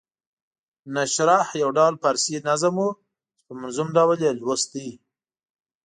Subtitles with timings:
[0.93, 2.89] نشرح یو ډول فارسي نظم وو
[3.37, 4.73] چې په منظوم ډول یې لوست.